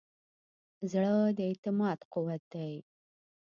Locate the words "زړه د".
0.91-1.39